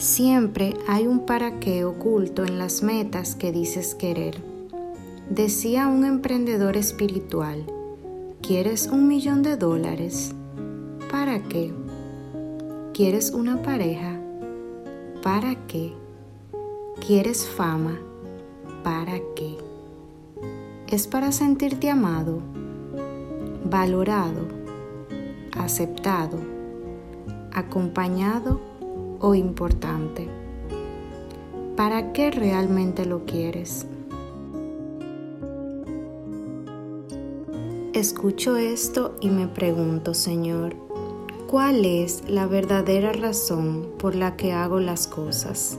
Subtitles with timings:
[0.00, 4.42] Siempre hay un para qué oculto en las metas que dices querer.
[5.28, 7.66] Decía un emprendedor espiritual,
[8.40, 10.34] ¿quieres un millón de dólares?
[11.10, 11.74] ¿Para qué?
[12.94, 14.18] ¿Quieres una pareja?
[15.22, 15.92] ¿Para qué?
[17.06, 18.00] ¿Quieres fama?
[18.82, 19.58] ¿Para qué?
[20.88, 22.40] ¿Es para sentirte amado,
[23.66, 24.48] valorado,
[25.58, 26.38] aceptado,
[27.52, 28.69] acompañado
[29.20, 30.28] o importante?
[31.76, 33.86] ¿Para qué realmente lo quieres?
[37.92, 40.74] Escucho esto y me pregunto, Señor,
[41.46, 45.78] ¿cuál es la verdadera razón por la que hago las cosas?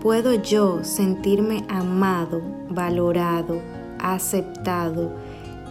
[0.00, 3.60] ¿Puedo yo sentirme amado, valorado,
[3.98, 5.12] aceptado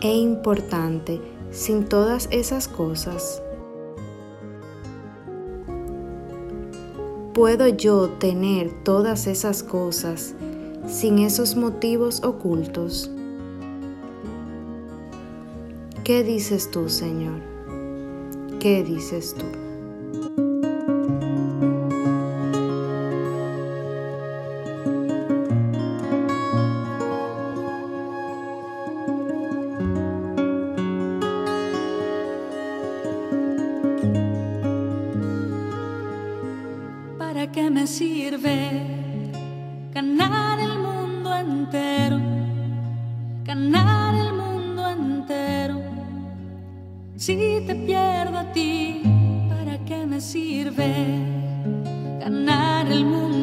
[0.00, 1.20] e importante
[1.52, 3.40] sin todas esas cosas?
[7.36, 10.34] ¿Puedo yo tener todas esas cosas
[10.88, 13.10] sin esos motivos ocultos?
[16.02, 17.42] ¿Qué dices tú, Señor?
[18.58, 19.65] ¿Qué dices tú?
[37.56, 38.82] Qué me sirve
[39.94, 42.20] ganar el mundo entero?
[43.44, 45.80] Ganar el mundo entero.
[47.16, 47.34] Si
[47.66, 49.00] te pierdo a ti,
[49.48, 50.90] ¿para qué me sirve
[52.20, 53.35] ganar el mundo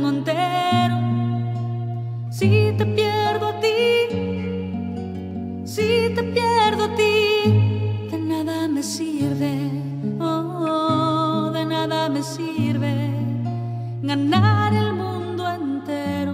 [14.14, 16.34] ganar el mundo entero.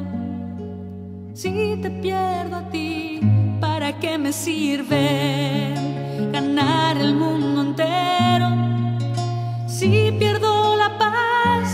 [1.34, 3.22] Si te pierdo a ti,
[3.62, 5.74] ¿para qué me sirve
[6.34, 8.50] ganar el mundo entero?
[9.66, 11.68] Si pierdo la paz,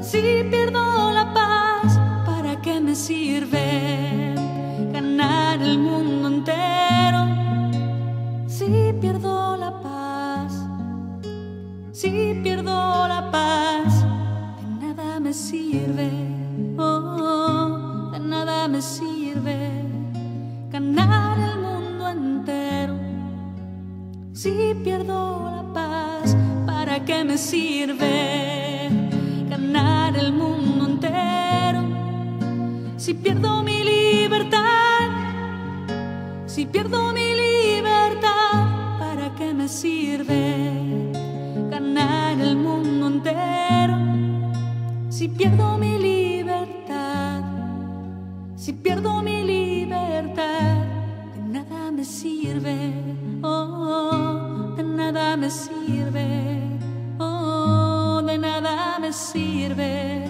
[0.00, 1.88] si pierdo la paz,
[2.26, 4.34] ¿para qué me sirve
[4.92, 7.20] ganar el mundo entero?
[8.48, 10.52] Si pierdo la paz,
[11.92, 12.10] si
[12.42, 13.71] pierdo la paz
[15.32, 16.10] sirve,
[16.78, 19.70] oh, de nada me sirve
[20.70, 22.94] ganar el mundo entero.
[24.32, 28.90] Si pierdo la paz, ¿para qué me sirve
[29.48, 31.82] ganar el mundo entero?
[32.96, 35.08] Si pierdo mi libertad,
[36.46, 40.41] si pierdo mi libertad, ¿para qué me sirve
[48.92, 50.84] pierdo mi libertad,
[51.34, 52.92] de nada me sirve,
[53.42, 56.60] oh, de nada me sirve,
[57.18, 60.28] oh, de nada me sirve,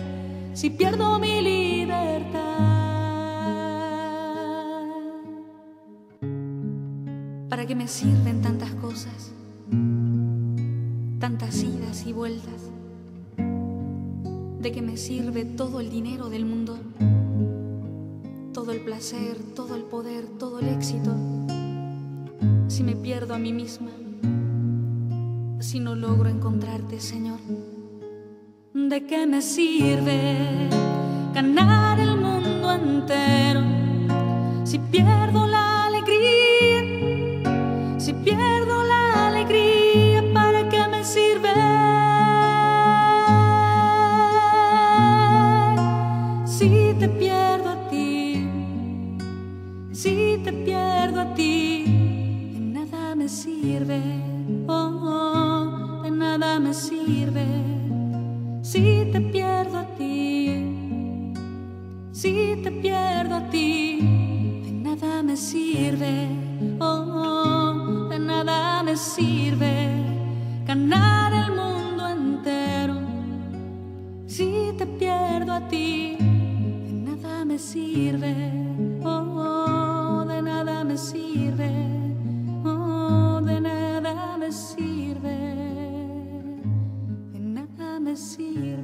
[0.53, 2.39] si pierdo mi libertad.
[7.49, 9.33] ¿Para qué me sirven tantas cosas?
[11.19, 12.71] Tantas idas y vueltas.
[14.61, 16.79] ¿De qué me sirve todo el dinero del mundo?
[18.63, 21.11] Todo el placer, todo el poder, todo el éxito.
[22.69, 23.91] Si me pierdo a mí misma,
[25.59, 27.41] si no logro encontrarte, Señor.
[28.73, 30.69] ¿De qué me sirve
[31.35, 33.63] ganar el mundo entero
[34.63, 35.62] si pierdo la
[50.45, 51.85] te pierdo a ti,
[52.55, 54.01] de nada me sirve,
[54.67, 57.47] oh, oh, de nada me sirve.
[58.63, 61.35] Si te pierdo a ti,
[62.13, 63.99] si te pierdo a ti,
[64.65, 66.29] de nada me sirve,
[66.81, 69.93] oh, oh, de nada me sirve
[70.67, 72.97] ganar el mundo entero.
[74.27, 78.32] Si te pierdo a ti, de nada me sirve,
[88.17, 88.82] see you.